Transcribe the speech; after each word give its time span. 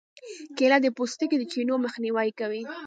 کېله 0.57 0.77
د 0.81 0.87
پوستکي 0.97 1.35
د 1.39 1.43
چینو 1.51 1.73
مخنیوی 1.85 2.29
کوي. 2.39 2.61